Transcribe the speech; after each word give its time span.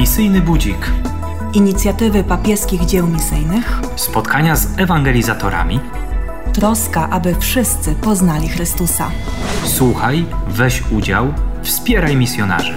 Misyjny 0.00 0.40
Budzik. 0.40 0.90
Inicjatywy 1.54 2.24
papieskich 2.24 2.84
dzieł 2.84 3.06
misyjnych. 3.06 3.80
Spotkania 3.96 4.56
z 4.56 4.78
ewangelizatorami. 4.78 5.80
Troska, 6.52 7.10
aby 7.10 7.34
wszyscy 7.34 7.94
poznali 7.94 8.48
Chrystusa. 8.48 9.10
Słuchaj, 9.64 10.26
weź 10.48 10.82
udział, 10.92 11.34
wspieraj 11.62 12.16
misjonarzy. 12.16 12.72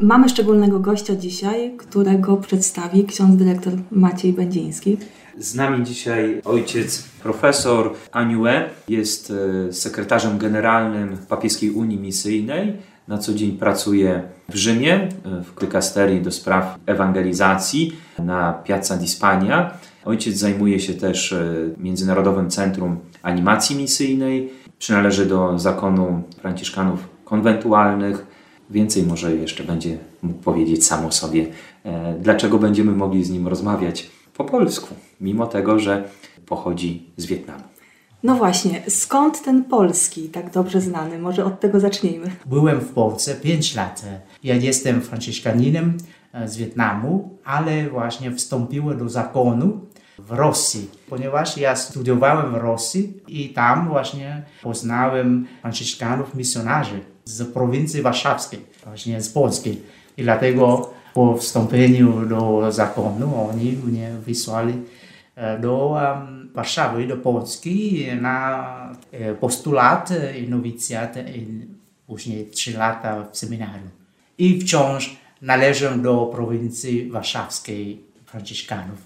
Mamy 0.00 0.28
szczególnego 0.28 0.80
gościa 0.80 1.16
dzisiaj, 1.16 1.76
którego 1.78 2.36
przedstawi 2.36 3.04
ksiądz 3.04 3.36
dyrektor 3.36 3.72
Maciej 3.90 4.32
Będziński. 4.32 4.96
Z 5.38 5.54
nami 5.54 5.84
dzisiaj 5.84 6.40
ojciec 6.44 7.02
profesor 7.22 7.94
Aniue, 8.12 8.70
jest 8.88 9.32
e, 9.68 9.72
sekretarzem 9.72 10.38
generalnym 10.38 11.18
Papieskiej 11.28 11.70
Unii 11.70 11.98
Misyjnej. 11.98 12.95
Na 13.08 13.18
co 13.18 13.34
dzień 13.34 13.52
pracuje 13.52 14.22
w 14.48 14.56
Rzymie 14.56 14.94
e, 14.94 15.08
w 15.42 15.60
dykasterii 15.60 16.22
do 16.22 16.30
spraw 16.30 16.78
ewangelizacji 16.86 17.96
na 18.18 18.52
Piazza 18.52 18.96
di 18.96 19.08
Spagna. 19.08 19.70
Ojciec 20.04 20.36
zajmuje 20.36 20.80
się 20.80 20.94
też 20.94 21.32
e, 21.32 21.54
Międzynarodowym 21.78 22.50
Centrum 22.50 22.96
Animacji 23.22 23.76
Misyjnej. 23.76 24.50
Przynależy 24.78 25.26
do 25.26 25.58
zakonu 25.58 26.22
Franciszkanów 26.38 27.08
Konwentualnych. 27.24 28.26
Więcej 28.70 29.02
może 29.02 29.36
jeszcze 29.36 29.64
będzie 29.64 29.98
mógł 30.22 30.42
powiedzieć 30.42 30.86
sam 30.86 31.06
o 31.06 31.12
sobie, 31.12 31.46
dlaczego 32.20 32.58
będziemy 32.58 32.92
mogli 32.92 33.24
z 33.24 33.30
nim 33.30 33.48
rozmawiać 33.48 34.10
po 34.36 34.44
polsku, 34.44 34.94
mimo 35.20 35.46
tego, 35.46 35.78
że 35.78 36.04
pochodzi 36.46 37.06
z 37.16 37.26
Wietnamu. 37.26 37.75
No 38.26 38.34
właśnie, 38.34 38.82
skąd 38.88 39.44
ten 39.44 39.64
polski 39.64 40.28
tak 40.28 40.50
dobrze 40.50 40.80
znany? 40.80 41.18
Może 41.18 41.44
od 41.44 41.60
tego 41.60 41.80
zacznijmy. 41.80 42.30
Byłem 42.46 42.80
w 42.80 42.88
Polsce 42.88 43.34
5 43.34 43.74
lat. 43.74 44.04
Ja 44.44 44.54
jestem 44.54 45.02
franciszkaninem 45.02 45.98
e, 46.32 46.48
z 46.48 46.56
Wietnamu, 46.56 47.38
ale 47.44 47.90
właśnie 47.90 48.32
wstąpiłem 48.32 48.98
do 48.98 49.08
zakonu 49.08 49.80
w 50.18 50.30
Rosji, 50.30 50.90
ponieważ 51.08 51.56
ja 51.56 51.76
studiowałem 51.76 52.52
w 52.52 52.54
Rosji 52.54 53.12
i 53.28 53.48
tam 53.48 53.88
właśnie 53.88 54.42
poznałem 54.62 55.46
franciszkanów 55.60 56.34
misjonarzy 56.34 57.00
z 57.24 57.52
prowincji 57.52 58.02
warszawskiej, 58.02 58.60
właśnie 58.84 59.20
z 59.20 59.28
Polski. 59.28 59.78
I 60.16 60.22
dlatego 60.22 60.90
po 61.14 61.36
wstąpieniu 61.36 62.26
do 62.28 62.72
zakonu 62.72 63.48
oni 63.50 63.76
mnie 63.84 64.10
wysłali 64.26 64.74
do 65.60 65.86
um, 65.86 66.50
Warszawy, 66.54 67.06
do 67.06 67.16
Polski 67.16 68.06
na 68.20 68.92
e, 69.12 69.34
postulat 69.34 70.12
i 70.38 70.48
nowicjat 70.48 71.16
i 71.16 71.46
później 72.06 72.46
trzy 72.46 72.78
lata 72.78 73.26
w 73.32 73.36
seminarium. 73.36 73.90
I 74.38 74.60
wciąż 74.60 75.16
należę 75.42 75.98
do 75.98 76.26
prowincji 76.26 77.10
warszawskiej 77.10 78.00
Franciszkanów. 78.26 78.98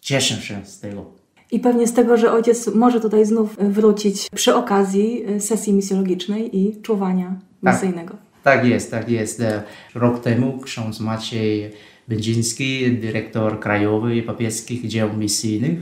Cieszę 0.00 0.34
się 0.34 0.64
z 0.64 0.80
tego. 0.80 1.04
I 1.50 1.60
pewnie 1.60 1.86
z 1.86 1.92
tego, 1.92 2.16
że 2.16 2.32
ojciec 2.32 2.74
może 2.74 3.00
tutaj 3.00 3.24
znów 3.24 3.56
wrócić 3.58 4.30
przy 4.34 4.54
okazji 4.54 5.24
e, 5.26 5.40
sesji 5.40 5.72
misjologicznej 5.72 6.56
i 6.56 6.82
czuwania 6.82 7.34
tak. 7.64 7.74
misyjnego. 7.74 8.14
Tak 8.42 8.64
jest, 8.64 8.90
tak 8.90 9.08
jest. 9.08 9.42
Rok 9.94 10.22
temu 10.22 10.58
ksiądz 10.58 11.00
Maciej 11.00 11.72
Będziński, 12.08 12.92
dyrektor 12.92 13.60
krajowy 13.60 14.22
papieskich 14.22 14.88
dzieł 14.88 15.16
misyjnych, 15.16 15.78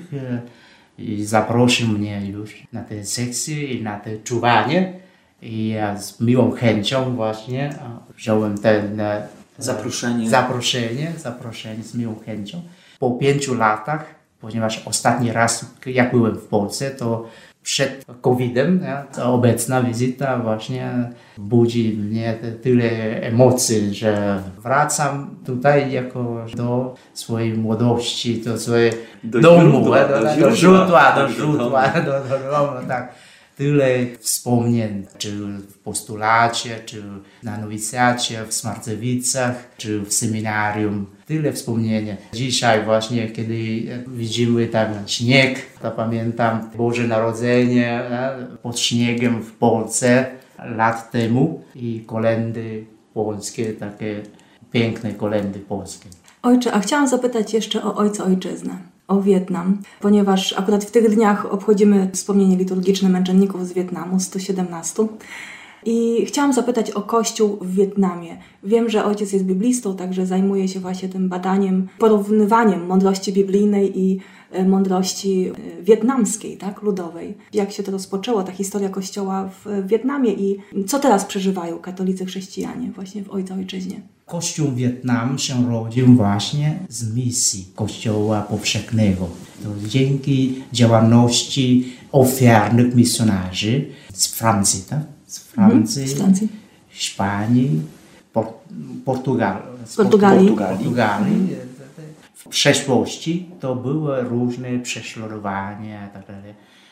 i 0.99 1.25
zaprosił 1.25 1.89
mnie 1.89 2.23
już 2.27 2.67
na 2.73 2.83
tę 2.83 3.05
sekcję 3.05 3.65
i 3.65 3.83
na 3.83 3.99
to 4.01 4.11
czuwanie. 4.25 4.93
I 5.43 5.69
ja 5.69 5.99
z 5.99 6.21
miłą 6.21 6.51
chęcią 6.51 7.17
właśnie 7.17 7.75
wziąłem 8.17 8.59
ten 8.59 9.01
zaproszenie. 9.59 10.31
zaproszenie, 10.31 11.13
zaproszenie 11.19 11.83
z 11.83 11.95
miłą 11.95 12.15
chęcią. 12.27 12.63
Po 12.99 13.11
pięciu 13.11 13.55
latach, 13.55 14.15
ponieważ 14.41 14.83
ostatni 14.87 15.33
raz 15.33 15.75
jak 15.87 16.11
byłem 16.11 16.37
w 16.37 16.45
Polsce, 16.45 16.91
to 16.91 17.29
przed 17.67 18.05
COVID-em, 18.21 18.81
ta 19.15 19.25
obecna 19.25 19.83
wizyta 19.83 20.39
właśnie 20.39 21.11
budzi 21.39 21.97
mnie 21.97 22.39
tyle 22.63 22.91
emocji, 23.23 23.95
że 23.95 24.43
wracam 24.63 25.37
tutaj 25.47 25.93
jako 25.93 26.47
do 26.57 26.95
swojej 27.15 27.55
młodości, 27.55 28.41
do 28.41 28.59
swojego 28.59 28.97
do 29.25 29.41
domu, 29.41 29.61
źródła, 29.61 30.09
do, 30.09 30.21
do, 30.21 30.41
do 30.41 30.57
źródła, 30.57 31.13
do 31.13 31.29
źródła, 31.29 31.89
do, 31.89 32.13
do 32.13 32.51
domu, 32.51 32.89
tak. 32.89 33.15
Tyle 33.57 33.89
wspomnień, 34.21 35.07
czy 35.19 35.31
w 35.47 35.79
postulacie, 35.79 36.81
czy 36.87 37.03
na 37.43 37.59
nowicjacie, 37.59 38.45
w 38.49 38.55
Smarcewicach, 38.55 39.55
czy 39.77 40.01
w 40.01 40.13
seminarium. 40.13 41.07
Tyle 41.27 41.53
wspomnienia. 41.53 42.17
Dzisiaj 42.33 42.85
właśnie, 42.85 43.29
kiedy 43.29 43.83
widzimy 44.07 44.67
tam 44.67 44.89
śnieg, 45.07 45.63
to 45.83 45.91
pamiętam 45.91 46.71
Boże 46.77 47.09
Narodzenie 47.09 48.03
pod 48.63 48.79
śniegiem 48.79 49.43
w 49.43 49.53
Polsce 49.53 50.27
lat 50.59 51.11
temu 51.11 51.63
i 51.75 52.05
kolendy 52.07 52.85
polskie, 53.15 53.73
takie 53.73 54.23
piękne 54.73 55.13
kolendy 55.15 55.59
polskie. 55.59 56.09
Ojcze, 56.43 56.73
a 56.73 56.81
chciałam 56.81 57.09
zapytać 57.09 57.55
jeszcze 57.55 57.85
o 57.85 57.95
Ojca 57.95 58.25
Ojczyznę 58.25 58.79
o 59.09 59.23
Wietnam, 59.23 59.83
ponieważ 60.01 60.53
akurat 60.53 60.85
w 60.85 60.91
tych 60.91 61.15
dniach 61.15 61.53
obchodzimy 61.53 62.11
wspomnienie 62.13 62.57
liturgiczne 62.57 63.09
męczenników 63.09 63.67
z 63.67 63.73
Wietnamu, 63.73 64.21
117. 64.21 65.07
I 65.87 66.27
chciałam 66.27 66.53
zapytać 66.53 66.91
o 66.91 67.03
Kościół 67.03 67.59
w 67.61 67.75
Wietnamie. 67.75 68.37
Wiem, 68.65 68.91
że 68.91 69.05
ojciec 69.05 69.33
jest 69.33 69.45
biblistą, 69.45 69.97
także 69.97 70.27
zajmuje 70.27 70.69
się 70.69 70.81
właśnie 70.81 71.09
tym 71.09 71.29
badaniem, 71.29 71.89
porównywaniem 71.99 72.87
mądrości 72.87 73.33
biblijnej 73.33 74.01
i 74.01 74.19
e, 74.51 74.65
mądrości 74.65 75.49
e, 75.49 75.83
wietnamskiej, 75.83 76.57
tak, 76.57 76.83
ludowej. 76.83 77.35
Jak 77.53 77.73
się 77.73 77.83
to 77.83 77.93
rozpoczęło, 77.93 78.43
ta 78.43 78.53
historia 78.53 78.89
Kościoła 78.89 79.51
w 79.65 79.87
Wietnamie 79.87 80.33
i 80.33 80.59
co 80.87 80.99
teraz 80.99 81.25
przeżywają 81.25 81.79
katolicy 81.79 82.27
chrześcijanie 82.27 82.91
właśnie 82.91 83.25
w 83.25 83.31
Ojca 83.31 83.55
Ojczyźnie? 83.55 84.01
Kościół 84.27 84.73
Wietnam 84.73 85.39
się 85.39 85.71
rodził 85.71 86.07
właśnie 86.07 86.79
z 86.89 87.15
misji 87.15 87.67
Kościoła 87.75 88.41
Powszechnego. 88.43 89.29
To 89.63 89.89
dzięki 89.89 90.63
działalności 90.73 91.93
ofiarnych 92.13 92.95
misjonarzy 92.95 93.85
z 94.13 94.27
Francji, 94.27 94.83
tak? 94.91 95.16
Z 95.37 95.43
Francji, 95.43 96.03
mhm, 96.03 96.17
z 96.17 96.19
Francji. 96.19 96.49
Hiszpanii, 96.89 97.83
Por 98.33 98.47
Portugal, 99.05 99.63
Portugalii. 99.97 100.49
Portugalii. 100.49 100.79
Portugalii. 100.79 101.49
W 102.35 102.49
przeszłości 102.49 103.51
to 103.61 103.75
były 103.75 104.21
różne 104.21 104.79
prześladowania, 104.79 106.09
tak 106.09 106.23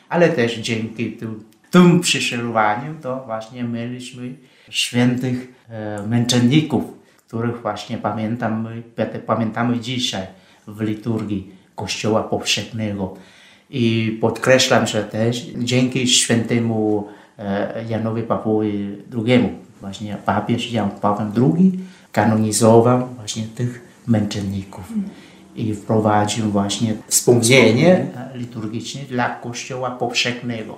ale 0.09 0.29
też 0.29 0.55
dzięki 0.55 1.11
tym, 1.11 1.43
tym 1.71 1.99
prześladowaniu 1.99 2.95
to 3.01 3.23
właśnie 3.25 3.63
mieliśmy 3.63 4.33
świętych 4.69 5.53
e, 5.69 6.07
męczenników, 6.07 6.83
których 7.27 7.61
właśnie 7.61 7.97
pamiętamy, 7.97 8.83
pamiętamy 9.25 9.79
dzisiaj 9.79 10.27
w 10.67 10.81
liturgii 10.81 11.51
Kościoła 11.75 12.23
Powszechnego. 12.23 13.13
I 13.69 14.17
podkreślam, 14.21 14.87
że 14.87 15.03
też 15.03 15.45
dzięki 15.57 16.07
świętemu 16.07 17.07
Janowi 17.89 18.23
Pawłowi 18.23 18.97
II, 19.13 19.49
właśnie 19.81 20.17
papież 20.25 20.71
Jan 20.71 20.89
Paweł 20.89 21.27
II 21.37 21.79
kanonizował 22.11 23.07
właśnie 23.15 23.43
tych 23.43 23.81
męczenników 24.07 24.93
i 25.55 25.73
wprowadził 25.73 26.51
właśnie 26.51 26.93
wspomnienie 27.07 28.07
liturgiczne 28.33 29.01
dla 29.01 29.29
Kościoła 29.29 29.91
Powszechnego, 29.91 30.77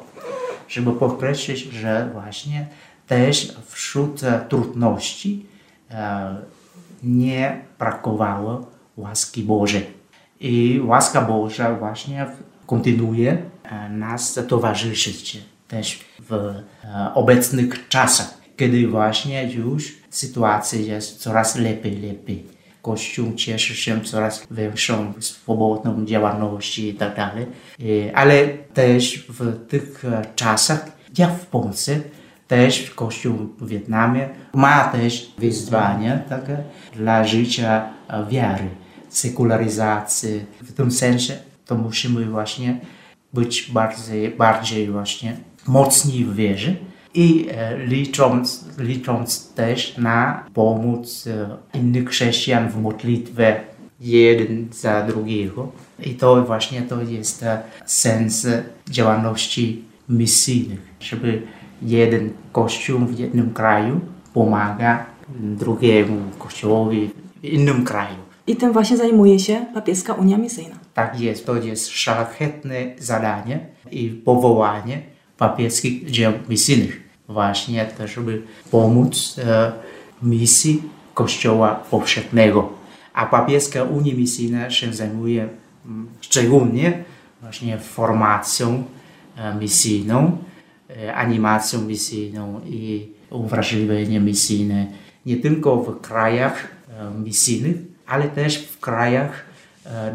żeby 0.68 0.92
podkreślić, 0.92 1.60
że 1.60 2.10
właśnie 2.14 2.68
też 3.08 3.56
wśród 3.68 4.22
trudności 4.50 5.46
E, 5.92 6.36
nie 7.04 7.62
brakowało 7.80 8.68
łaski 8.98 9.44
Bożej. 9.44 9.86
I 10.40 10.82
łaska 10.86 11.22
Boża 11.22 11.76
właśnie 11.76 12.26
kontynuuje 12.66 13.38
e, 13.64 13.90
nas 13.90 14.40
towarzyszyć 14.48 15.38
też 15.68 16.00
w 16.20 16.34
e, 16.34 16.64
obecnych 17.14 17.88
czasach, 17.88 18.38
kiedy 18.58 18.88
właśnie 18.88 19.52
już 19.54 19.96
sytuacja 20.10 20.80
jest 20.80 21.20
coraz 21.20 21.56
lepiej, 21.56 22.02
lepiej. 22.02 22.58
Kościół 22.82 23.34
cieszy 23.36 23.76
się 23.76 24.02
coraz 24.02 24.48
większą 24.52 25.14
swobodną 25.20 26.06
działalnością 26.06 26.82
i 26.82 26.94
tak 26.94 27.16
dalej. 27.16 27.46
Ale 28.14 28.48
też 28.48 29.26
w 29.30 29.68
tych 29.68 30.04
czasach, 30.36 30.92
jak 31.18 31.32
w 31.32 31.46
Polsce, 31.46 32.00
też 32.48 32.92
Kościół 32.92 33.34
w 33.60 33.68
Wietnamie 33.68 34.30
ma 34.54 34.84
też 34.84 35.34
wyzwania 35.38 36.18
takie 36.18 36.58
dla 36.94 37.24
życia 37.24 37.90
wiary, 38.30 38.70
sekularyzacji. 39.10 40.46
W 40.62 40.74
tym 40.74 40.92
sensie 40.92 41.38
to 41.66 41.76
musimy 41.76 42.26
właśnie 42.26 42.80
być 43.34 43.72
bardziej, 43.72 44.30
bardziej 44.30 44.92
właśnie 44.92 45.36
mocni 45.68 46.26
w 46.26 46.36
wierze, 46.36 46.76
i 47.18 47.48
e, 47.52 47.78
licząc, 47.78 48.66
licząc 48.78 49.54
też 49.54 49.98
na 49.98 50.44
pomoc 50.54 51.28
e, 51.28 51.58
innych 51.80 52.10
chrześcijan 52.10 52.70
w 52.70 52.82
modlitwie 52.82 53.62
jeden 54.00 54.68
za 54.72 55.04
drugiego. 55.04 55.72
I 56.06 56.14
to 56.16 56.44
właśnie 56.44 56.82
to 56.82 57.02
jest 57.02 57.44
e, 57.44 57.62
sens 57.86 58.48
działalności 58.90 59.84
misyjnych, 60.10 60.80
żeby 61.00 61.42
jeden 61.82 62.30
kościół 62.52 63.00
w 63.00 63.20
jednym 63.20 63.54
kraju 63.54 64.00
pomaga 64.34 65.06
drugiemu 65.40 66.22
kościołowi 66.40 67.10
w 67.42 67.46
innym 67.46 67.86
kraju. 67.86 68.18
I 68.48 68.56
tym 68.56 68.74
właśnie 68.74 68.98
zajmuje 68.98 69.40
się 69.40 69.66
papieska 69.74 70.14
Unia 70.14 70.38
Misyjna. 70.38 70.76
Tak 70.94 71.20
jest, 71.20 71.46
to 71.46 71.56
jest 71.56 71.90
szlachetne 71.90 72.76
zadanie 73.00 73.60
i 73.92 74.10
powołanie 74.10 75.17
papieskich 75.38 76.12
dzieł 76.12 76.34
misyjnych. 76.50 77.08
Właśnie 77.28 77.86
to, 77.98 78.08
żeby 78.08 78.42
pomóc 78.72 79.36
e, 79.40 79.72
misji 80.22 80.84
Kościoła 81.14 81.76
powszechnego. 81.76 82.74
A 83.14 83.26
papieska 83.26 83.84
Unia 83.84 84.14
Misyjna 84.16 84.70
się 84.70 84.94
zajmuje 84.94 85.50
mm, 85.86 86.08
szczególnie 86.22 87.04
właśnie 87.42 87.78
formacją 87.78 88.84
e, 89.38 89.56
misyjną, 89.56 90.38
e, 90.90 91.16
animacją 91.16 91.82
misyjną 91.82 92.62
i 92.66 93.08
uwrażliwieniem 93.30 94.26
misyjne 94.26 94.88
nie 95.26 95.38
tylko 95.38 95.78
w 95.78 96.02
krajach 96.02 96.68
misyjnych, 97.24 97.76
ale 98.06 98.28
też 98.28 98.58
w 98.58 98.80
krajach 98.80 99.46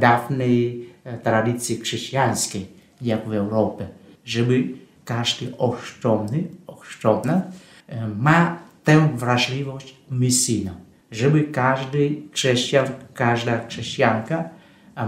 dawnej 0.01 0.89
tradycji 1.23 1.81
chrześcijańskiej, 1.81 2.67
jak 3.03 3.29
w 3.29 3.33
Europie, 3.33 3.89
żeby 4.25 4.69
każdy 5.17 5.57
ochrzczony, 5.59 6.45
ochrzczona 6.67 7.43
e, 7.89 8.09
ma 8.19 8.59
tę 8.85 9.09
wrażliwość 9.15 9.97
misyjną, 10.11 10.73
żeby 11.11 11.45
każdy 11.45 12.17
chrześcijan, 12.33 12.87
każda 13.15 13.67
chrześcijanka 13.67 14.49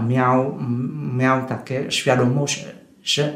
miał, 0.07 0.57
miał 1.17 1.45
takie 1.45 1.91
świadomość, 1.91 2.65
że 3.03 3.33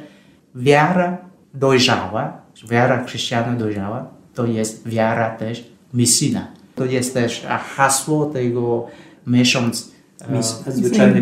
wiara 0.55 1.17
dojrzała, 1.53 2.41
wiara 2.69 3.03
chrześcijana 3.03 3.53
dojrzała, 3.53 4.05
to 4.33 4.45
jest 4.45 4.87
wiara 4.87 5.29
też 5.29 5.67
misyjna. 5.93 6.47
To 6.75 6.85
jest 6.85 7.13
też 7.13 7.45
hasło 7.75 8.25
tego 8.25 8.87
miesiąc 9.27 9.91
e, 10.21 10.31
nadzwyczajny 10.31 11.21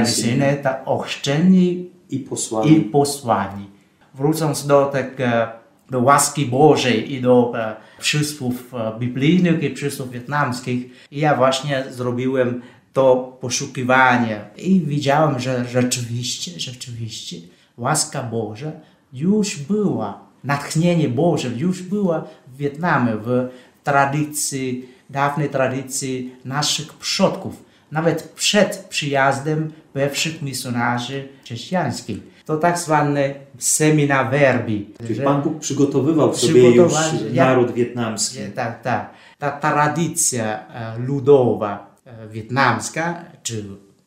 misyjny. 0.00 0.56
ta 0.62 0.84
ochrzczenie 0.84 1.72
I 2.10 2.18
posłanie. 2.18 2.70
i 2.70 2.80
posłanie. 2.80 3.77
Wrócąc 4.18 4.66
do 4.66 4.86
tak, 4.86 5.20
e, 5.20 5.48
do 5.90 6.00
łaski 6.00 6.46
Bożej 6.46 7.12
i 7.12 7.20
do 7.20 7.52
e, 7.54 7.76
przysłów 7.98 8.74
e, 8.74 8.98
biblijnych 8.98 9.62
i 9.62 9.70
przysłów 9.70 10.10
wietnamskich, 10.10 10.86
ja 11.12 11.36
właśnie 11.36 11.84
zrobiłem 11.90 12.62
to 12.92 13.36
poszukiwanie. 13.40 14.40
I 14.56 14.80
widziałem, 14.80 15.40
że 15.40 15.64
rzeczywiście, 15.64 16.60
rzeczywiście 16.60 17.36
łaska 17.76 18.22
Boża 18.22 18.72
już 19.12 19.56
była, 19.56 20.20
natchnienie 20.44 21.08
Boże 21.08 21.48
już 21.48 21.82
była 21.82 22.24
w 22.46 22.56
Wietnamie, 22.56 23.12
w 23.16 23.48
tradycji, 23.84 24.88
dawnej 25.10 25.48
tradycji 25.48 26.32
naszych 26.44 26.94
przodków. 26.94 27.64
Nawet 27.92 28.22
przed 28.22 28.86
przyjazdem 28.88 29.72
pierwszych 29.98 30.42
misjonarzy 30.42 31.28
chrześcijańskich. 31.44 32.18
To 32.44 32.56
tak 32.56 32.78
zwane 32.78 33.34
semina 33.58 34.24
verbi. 34.24 34.94
Czyli 35.06 35.20
Pan 35.20 35.42
Bóg 35.42 35.58
przygotowywał 35.58 36.34
sobie 36.34 36.70
już 36.70 36.92
naród 37.34 37.72
wietnamski. 37.74 38.38
tak, 38.54 38.82
tak. 38.82 39.10
Ta 39.38 39.50
tradycja 39.50 40.44
e, 40.44 40.98
ludowa 40.98 41.96
e, 42.06 42.28
wietnamska, 42.28 43.24
czy 43.42 43.64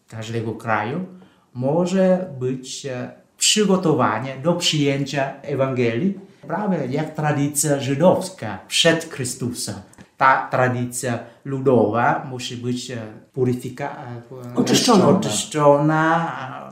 każdego 0.07 0.51
kraju, 0.51 1.05
może 1.53 2.29
być 2.39 2.85
e, 2.85 3.11
przygotowanie 3.37 4.35
do 4.44 4.53
przyjęcia 4.53 5.41
Ewangelii, 5.41 6.19
prawie 6.47 6.77
jak 6.89 7.15
tradycja 7.15 7.79
żydowska 7.79 8.59
przed 8.67 9.13
Chrystusem. 9.13 9.75
Ta 10.21 10.47
tradycja 10.51 11.19
ludowa 11.45 12.25
musi 12.29 12.57
być 12.57 12.91
e, 12.91 12.97
puryfika, 13.33 13.89
e, 14.53 14.56
Oczyszczona. 14.56 15.07
oczyszczona, 15.07 16.31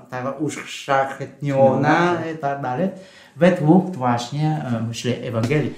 taka 0.10 0.32
uszlachetniona 0.32 2.14
i 2.36 2.38
tak 2.38 2.62
dalej, 2.62 2.90
według 3.36 3.96
właśnie, 3.96 4.66
e, 4.80 4.84
myślę, 4.88 5.12
Ewangelii. 5.24 5.74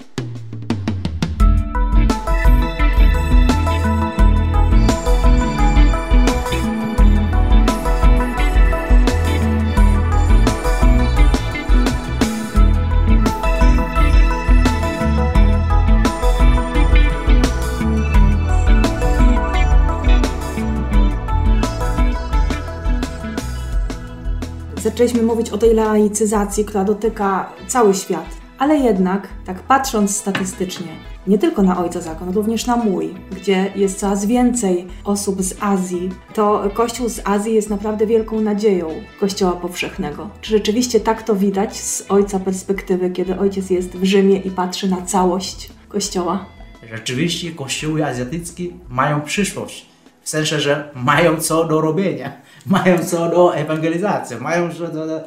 Zaczęliśmy 25.01 25.27
mówić 25.27 25.49
o 25.49 25.57
tej 25.57 25.73
laicyzacji, 25.73 26.65
która 26.65 26.83
dotyka 26.83 27.53
cały 27.67 27.93
świat. 27.93 28.25
Ale 28.57 28.77
jednak, 28.77 29.27
tak 29.45 29.59
patrząc 29.59 30.15
statystycznie, 30.17 30.87
nie 31.27 31.37
tylko 31.37 31.63
na 31.63 31.79
Ojca 31.79 32.01
Zakon, 32.01 32.33
również 32.33 32.65
na 32.65 32.75
mój, 32.75 33.13
gdzie 33.31 33.71
jest 33.75 33.99
coraz 33.99 34.25
więcej 34.25 34.87
osób 35.03 35.41
z 35.41 35.55
Azji, 35.59 36.09
to 36.33 36.69
Kościół 36.73 37.09
z 37.09 37.21
Azji 37.23 37.53
jest 37.53 37.69
naprawdę 37.69 38.07
wielką 38.07 38.41
nadzieją 38.41 38.89
Kościoła 39.19 39.51
powszechnego. 39.51 40.29
Czy 40.41 40.51
rzeczywiście 40.51 40.99
tak 40.99 41.23
to 41.23 41.35
widać 41.35 41.77
z 41.77 42.05
Ojca 42.09 42.39
perspektywy, 42.39 43.09
kiedy 43.09 43.39
Ojciec 43.39 43.69
jest 43.69 43.97
w 43.97 44.03
Rzymie 44.03 44.37
i 44.37 44.51
patrzy 44.51 44.89
na 44.89 45.01
całość 45.01 45.69
Kościoła? 45.89 46.45
Rzeczywiście 46.89 47.51
kościoły 47.51 48.05
azjatyckie 48.05 48.63
mają 48.89 49.21
przyszłość. 49.21 49.85
W 50.23 50.29
sensie, 50.29 50.59
że 50.59 50.91
mają 50.95 51.39
co 51.39 51.63
do 51.63 51.81
robienia, 51.81 52.40
mają 52.65 53.05
co 53.05 53.29
do 53.29 53.55
ewangelizacji, 53.55 54.37
mają 54.37 54.73
co 54.73 54.87
do, 54.87 55.07
do 55.07 55.21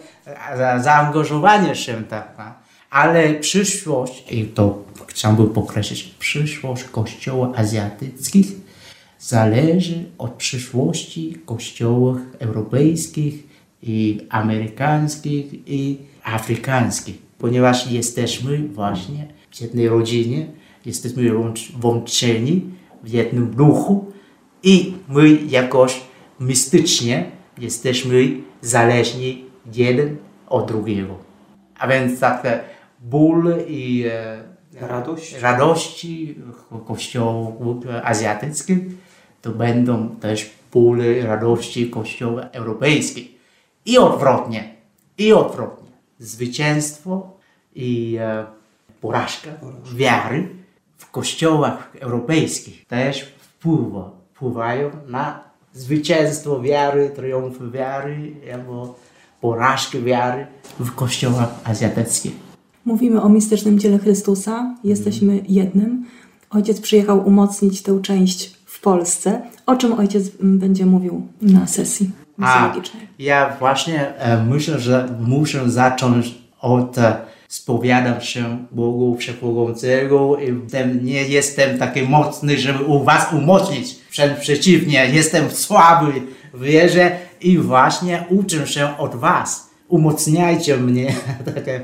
za, 0.56 0.78
zaangażowania 0.78 1.74
się 1.74 2.04
tak. 2.04 2.34
no. 2.38 2.44
Ale 2.90 3.34
przyszłość, 3.34 4.32
i 4.32 4.44
to 4.44 4.82
chciałbym 5.06 5.48
podkreślić, 5.48 6.14
przyszłość 6.18 6.84
kościołów 6.84 7.58
azjatyckich 7.58 8.46
zależy 9.18 10.04
od 10.18 10.32
przyszłości 10.32 11.36
kościołów 11.46 12.18
europejskich 12.38 13.34
i 13.82 14.26
amerykańskich 14.30 15.46
i 15.66 15.98
afrykańskich, 16.24 17.18
ponieważ 17.38 17.90
jesteśmy 17.90 18.68
właśnie 18.68 19.26
w 19.50 19.60
jednej 19.60 19.88
rodzinie, 19.88 20.46
jesteśmy 20.86 21.22
łącz- 21.22 21.72
włączeni 21.78 22.62
w 23.02 23.08
jednym 23.08 23.50
duchu 23.50 24.12
i 24.62 24.94
my 25.08 25.38
jakoś 25.48 26.00
mistycznie 26.40 27.30
jesteśmy 27.58 28.30
zależni 28.60 29.44
jeden 29.74 30.16
od 30.48 30.68
drugiego. 30.68 31.18
A 31.78 31.88
więc 31.88 32.20
takie 32.20 32.60
ból 33.00 33.54
i 33.68 34.04
e, 34.10 34.54
Radość? 34.80 35.40
radości 35.40 36.38
kościołów 36.86 37.84
azjatyckich, 38.02 38.78
to 39.42 39.50
będą 39.50 40.08
też 40.08 40.50
bóle 40.72 41.26
radości 41.26 41.90
kościołów 41.90 42.40
europejskich. 42.52 43.28
I 43.86 43.98
odwrotnie, 43.98 44.74
i 45.18 45.32
odwrotnie. 45.32 45.88
Zwycięstwo 46.18 47.30
i 47.74 48.16
e, 48.20 48.46
porażka 49.00 49.50
wiary 49.94 50.48
w 50.98 51.10
kościołach 51.10 51.90
europejskich 52.00 52.86
też 52.86 53.22
wpływa, 53.22 54.10
wpływają 54.34 54.90
na 55.06 55.43
zwycięstwo 55.74 56.60
wiary, 56.60 57.10
triumf 57.16 57.72
wiary 57.72 58.32
albo 58.54 58.94
porażkę 59.40 60.00
wiary 60.00 60.46
w 60.80 60.94
kościołach 60.94 61.54
azjatyckich. 61.64 62.32
Mówimy 62.84 63.22
o 63.22 63.28
mistycznym 63.28 63.78
ciele 63.78 63.98
Chrystusa, 63.98 64.74
jesteśmy 64.84 65.40
jednym. 65.48 66.04
Ojciec 66.50 66.80
przyjechał 66.80 67.26
umocnić 67.26 67.82
tę 67.82 68.00
część 68.02 68.54
w 68.66 68.80
Polsce. 68.80 69.42
O 69.66 69.76
czym 69.76 69.92
ojciec 69.92 70.30
będzie 70.40 70.86
mówił 70.86 71.26
na 71.42 71.66
sesji 71.66 72.10
A, 72.38 72.42
misjologicznej? 72.42 73.08
ja 73.18 73.56
właśnie 73.58 74.14
e, 74.18 74.44
myślę, 74.44 74.78
że 74.80 75.08
muszę 75.20 75.70
zacząć 75.70 76.34
od 76.60 76.98
e, 76.98 77.16
spowiadam 77.54 78.20
się 78.20 78.66
Bogu 78.70 79.16
Wszechmogącego 79.16 80.38
i 80.38 80.54
nie 81.02 81.22
jestem 81.22 81.78
taki 81.78 82.02
mocny, 82.02 82.58
żeby 82.58 82.84
u 82.84 83.04
was 83.04 83.32
umocnić. 83.32 83.96
Przeciwnie, 84.40 85.06
jestem 85.06 85.50
słaby 85.50 86.12
w 86.54 86.60
wierze 86.60 87.18
i 87.40 87.58
właśnie 87.58 88.24
uczę 88.30 88.66
się 88.66 88.98
od 88.98 89.14
was. 89.16 89.70
Umocniajcie 89.88 90.76
mnie, 90.76 91.14
takie, 91.54 91.82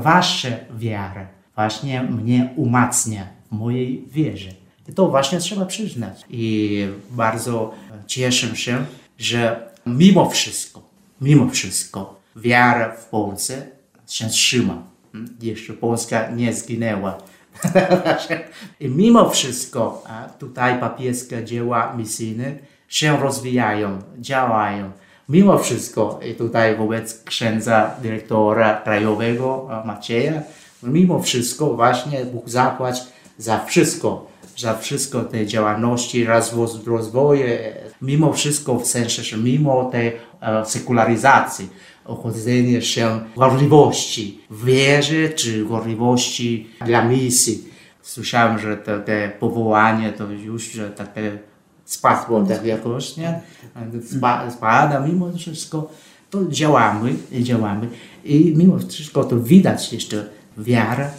wasze 0.00 0.58
wiarę, 0.78 1.26
właśnie 1.54 2.02
mnie 2.02 2.50
umacnia 2.56 3.26
w 3.48 3.54
mojej 3.54 4.04
wierze. 4.12 4.50
I 4.88 4.92
to 4.92 5.08
właśnie 5.08 5.38
trzeba 5.38 5.66
przyznać. 5.66 6.20
I 6.30 6.86
bardzo 7.10 7.74
cieszę 8.06 8.56
się, 8.56 8.84
że 9.18 9.68
mimo 9.86 10.30
wszystko, 10.30 10.82
mimo 11.20 11.48
wszystko, 11.48 12.20
wiara 12.36 12.96
w 12.96 13.04
Polsce 13.04 13.66
się 14.08 14.28
trzyma. 14.28 14.93
Jeszcze 15.42 15.72
Polska 15.72 16.30
nie 16.30 16.52
zginęła. 16.52 17.18
I 18.80 18.88
mimo 18.88 19.30
wszystko 19.30 20.04
tutaj 20.38 20.80
papieskie 20.80 21.44
dzieła 21.44 21.94
misyjne 21.96 22.54
się 22.88 23.20
rozwijają, 23.20 23.98
działają. 24.18 24.90
Mimo 25.28 25.58
wszystko 25.58 26.20
i 26.30 26.34
tutaj 26.34 26.76
wobec 26.76 27.24
księdza 27.24 27.90
dyrektora 28.02 28.80
krajowego 28.80 29.68
Macieja, 29.84 30.42
mimo 30.82 31.22
wszystko 31.22 31.74
właśnie 31.74 32.24
Bóg 32.24 32.48
zapłać 32.48 33.02
za 33.38 33.64
wszystko, 33.64 34.26
za 34.56 34.76
wszystko 34.76 35.20
te 35.20 35.46
działalności, 35.46 36.24
rozwój, 36.24 36.68
rozwoju, 36.86 37.44
mimo 38.02 38.32
wszystko 38.32 38.78
w 38.78 38.86
sensie, 38.86 39.22
że 39.22 39.36
mimo 39.36 39.84
tej 39.84 40.12
e, 40.40 40.66
sekularyzacji, 40.66 41.68
ochodzenie 42.04 42.82
się 42.82 43.20
gorliwości 43.36 44.40
w 44.50 44.64
wierze 44.64 45.28
czy 45.28 45.64
gorliwości 45.64 46.66
dla 46.86 47.04
misji. 47.04 47.64
Słyszałem, 48.02 48.58
że 48.58 48.76
te, 48.76 49.00
te 49.00 49.32
powołanie 49.40 50.12
to 50.12 50.30
już 50.30 50.72
że 50.72 50.90
takie 50.90 51.38
spadło 51.84 52.42
tak 52.42 52.64
jakoś, 52.64 53.16
nie? 53.16 53.40
Spa, 54.10 54.50
spada, 54.50 55.00
mimo 55.00 55.32
wszystko 55.32 55.90
to 56.30 56.44
działamy, 56.48 57.14
działamy 57.32 57.88
i 58.24 58.54
mimo 58.56 58.78
wszystko 58.78 59.24
to 59.24 59.40
widać 59.40 59.92
jeszcze 59.92 60.28
wiara, 60.58 61.10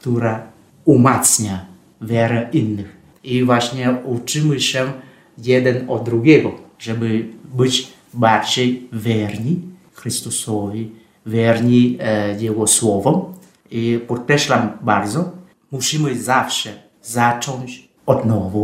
która 0.00 0.46
umacnia 0.84 1.66
wiarę 2.00 2.48
innych. 2.52 2.96
I 3.24 3.44
właśnie 3.44 3.96
uczymy 4.04 4.60
się 4.60 4.92
jeden 5.38 5.90
od 5.90 6.04
drugiego, 6.04 6.52
żeby 6.78 7.28
być 7.54 7.92
bardziej 8.14 8.88
wierni 8.92 9.73
Chrystusowi, 10.08 10.92
wierni 11.26 11.98
e, 12.00 12.40
Jego 12.42 12.66
Słowom. 12.66 13.34
I 13.70 14.00
podkreślam 14.08 14.70
bardzo, 14.80 15.30
musimy 15.70 16.18
zawsze 16.22 16.70
zacząć 17.02 17.88
od 18.06 18.24
nowa 18.24 18.58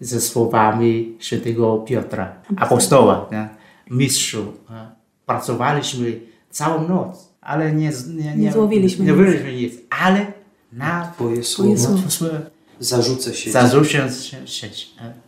ze 0.00 0.20
słowami 0.20 1.16
świętego 1.18 1.78
Piotra, 1.78 2.32
apostoła, 2.56 3.28
nie? 3.32 3.48
mistrzu. 3.90 4.52
Pracowaliśmy 5.26 6.20
całą 6.50 6.88
noc, 6.88 7.28
ale 7.40 7.72
nie, 7.72 7.90
nie, 8.14 8.24
nie, 8.24 8.36
Nie 8.36 8.52
złowiliśmy 8.52 9.04
nie 9.04 9.12
nic. 9.12 9.20
złowiliśmy 9.20 9.52
nic, 9.52 9.74
ale 9.90 10.26
na 10.72 11.12
Twoje 11.14 11.44
słowo 11.44 11.76
zarzucę 12.80 13.34
się. 13.34 13.50
zarzucę 13.50 14.14
się, 14.14 14.40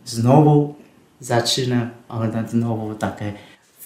znowu 0.05 0.75
zaczyna 1.19 1.89
ona 2.09 2.47
znowu 2.47 2.95
takie 2.95 3.33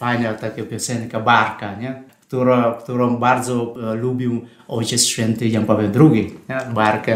fajna 0.03 0.33
taka 0.33 0.63
piosenka 0.63 1.19
Barka, 1.19 1.75
nie? 1.75 2.03
Która, 2.21 2.77
którą 2.83 3.17
bardzo 3.17 3.75
e, 3.91 3.95
lubił 3.95 4.41
Ojciec 4.67 5.05
Święty 5.05 5.47
Jan 5.47 5.65
Paweł 5.65 5.89
II. 5.99 6.33
Nie? 6.49 6.73
Barka, 6.73 7.11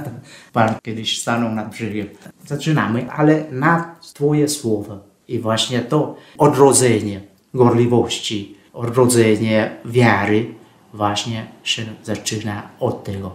Bark 0.54 0.82
kiedyś 0.82 1.20
stanął 1.20 1.52
nad 1.52 1.70
brzegiem. 1.70 2.08
Zaczynamy, 2.46 3.10
ale 3.10 3.44
na 3.50 3.94
Twoje 4.14 4.48
słowa 4.48 4.98
i 5.28 5.38
właśnie 5.38 5.80
to 5.80 6.16
odrodzenie 6.38 7.20
gorliwości, 7.54 8.56
odrodzenie 8.72 9.70
wiary 9.84 10.46
właśnie 10.94 11.46
się 11.62 11.82
zaczyna 12.02 12.62
od 12.80 13.04
tego. 13.04 13.32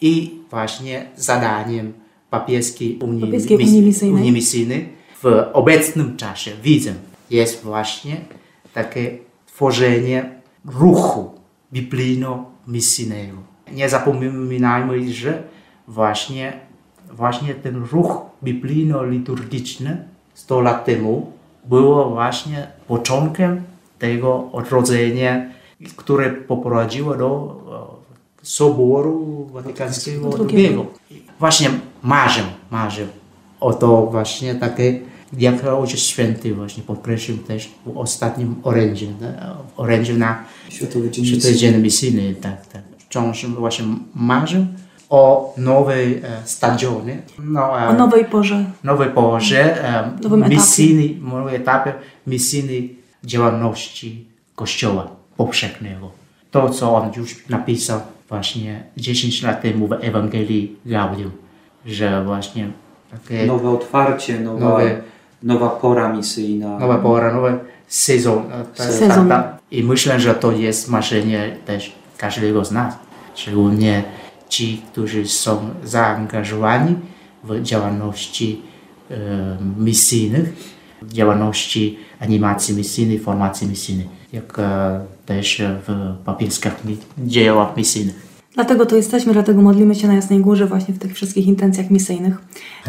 I 0.00 0.40
właśnie 0.50 1.06
zadaniem 1.16 1.92
papieskiej 2.30 2.98
Unii, 2.98 3.20
Papieskiej. 3.20 3.56
Unii 4.12 4.32
Misyjnej 4.32 4.88
w 5.22 5.26
obecnym 5.52 6.16
czasie, 6.16 6.50
widzę, 6.62 6.94
jest 7.30 7.62
właśnie 7.62 8.16
takie 8.74 9.18
tworzenie 9.46 10.30
ruchu 10.64 11.30
biblijno-misyjnego. 11.72 13.36
Nie 13.72 13.88
zapominajmy, 13.88 15.12
że 15.12 15.42
właśnie, 15.88 16.52
właśnie 17.12 17.54
ten 17.54 17.84
ruch 17.92 18.20
biblijno-liturgiczny 18.42 19.96
100 20.34 20.60
lat 20.60 20.84
temu 20.84 21.32
było 21.64 22.10
właśnie 22.10 22.66
początkiem 22.88 23.62
tego 23.98 24.52
odrodzenia, 24.52 25.46
które 25.96 26.30
poprowadziło 26.30 27.16
do 27.16 27.56
e, 28.42 28.46
Soboru 28.46 29.46
Watykańskiego. 29.52 30.30
II. 30.50 30.78
Właśnie 31.38 31.70
marzę, 32.02 32.42
marzę 32.70 33.06
o 33.62 33.74
to 33.74 34.06
właśnie 34.06 34.54
takie, 34.54 35.00
jak 35.38 35.64
Ojciec 35.64 36.00
Święty 36.00 36.54
właśnie 36.54 36.82
podkreślił 36.82 37.38
też 37.38 37.70
w 37.86 37.98
ostatnim 37.98 38.54
orędzie, 38.62 39.06
nie? 39.06 39.34
w 39.76 39.80
orędziu 39.80 40.18
na 40.18 40.44
Światowy 40.68 41.10
Dzień 41.10 41.76
Misyjny, 41.82 42.34
tak, 42.34 42.66
tak. 42.66 42.82
Wciąż 42.98 43.46
właśnie 43.46 43.84
marzę 44.14 44.66
o 45.10 45.54
nowej 45.58 46.14
e, 46.14 46.22
stadionie, 46.44 47.22
no, 47.38 47.80
e, 47.80 47.88
O 47.88 47.92
nowej 47.92 48.24
porze. 48.24 48.64
nowej 48.84 49.10
porze, 49.10 49.84
e, 49.88 50.10
Nowym 50.22 50.40
etapie. 50.42 50.56
misyjnej, 50.56 51.20
nowym 51.22 51.48
etapie 51.54 51.92
misyjnej 52.26 52.96
działalności 53.24 54.24
Kościoła 54.54 55.08
powszechnego. 55.36 56.10
To, 56.50 56.70
co 56.70 56.94
on 56.96 57.10
już 57.16 57.48
napisał 57.48 58.00
właśnie 58.28 58.84
10 58.96 59.42
lat 59.42 59.62
temu 59.62 59.86
w 59.88 59.92
Ewangelii 59.92 60.76
Gaudium, 60.86 61.30
że 61.86 62.24
właśnie 62.24 62.70
takie 63.10 63.46
Nowe 63.46 63.70
otwarcie, 63.70 64.40
nowa, 64.40 64.60
Nowe- 64.68 65.00
nowa 65.42 65.68
pora 65.68 66.12
misyjna. 66.12 66.78
nowa 66.78 66.98
pora, 66.98 67.32
nowy 67.34 67.58
sezon. 67.88 68.38
e, 68.38 68.64
ta- 68.76 68.84
ta- 68.84 68.92
Sezon. 68.92 69.28
ta- 69.28 69.58
I 69.70 69.82
myślę, 69.84 70.20
że 70.20 70.34
to 70.34 70.52
jest 70.52 70.88
marzenie 70.88 71.56
też 71.66 71.92
każdego 72.18 72.64
z 72.64 72.70
nas. 72.72 72.94
Szczególnie 73.34 74.02
ci, 74.48 74.82
którzy 74.92 75.26
są 75.28 75.68
zaangażowani 75.84 76.94
w 77.44 77.62
działalności 77.62 78.62
e, 79.10 79.14
misyjnych, 79.78 80.52
w 81.02 81.12
działalności 81.12 81.98
animacji 82.20 82.76
misyjnej, 82.76 83.18
formacji 83.18 83.68
misyjnej, 83.68 84.08
jak 84.32 84.58
e, 84.58 85.00
też 85.26 85.62
w 85.86 86.14
papieskich 86.24 86.84
mi- 86.84 86.98
dziełach 87.18 87.76
misyjnych. 87.76 88.31
Dlatego 88.54 88.86
tu 88.86 88.96
jesteśmy, 88.96 89.32
dlatego 89.32 89.62
modlimy 89.62 89.94
się 89.94 90.08
na 90.08 90.14
Jasnej 90.14 90.40
Górze 90.40 90.66
właśnie 90.66 90.94
w 90.94 90.98
tych 90.98 91.14
wszystkich 91.14 91.46
intencjach 91.46 91.90
misyjnych 91.90 92.38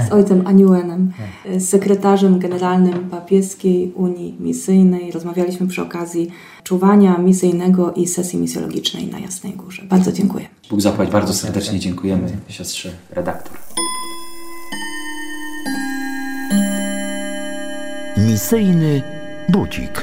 z 0.09 0.11
ojcem 0.11 0.47
Aniuenem, 0.47 1.11
z 1.57 1.69
sekretarzem 1.69 2.39
generalnym 2.39 3.09
papieskiej 3.09 3.91
Unii 3.95 4.35
Misyjnej. 4.39 5.11
Rozmawialiśmy 5.11 5.67
przy 5.67 5.81
okazji 5.81 6.31
czuwania 6.63 7.17
misyjnego 7.17 7.93
i 7.93 8.07
sesji 8.07 8.39
misjologicznej 8.39 9.07
na 9.07 9.19
Jasnej 9.19 9.53
Górze. 9.53 9.83
Bardzo 9.89 10.11
dziękuję. 10.11 10.45
Bóg 10.69 10.81
zapłać, 10.81 11.09
bardzo 11.09 11.33
serdecznie 11.33 11.79
dziękujemy 11.79 12.37
siostrze 12.47 12.91
redaktor. 13.11 13.57
Misyjny 18.17 19.01
budzik. 19.49 20.02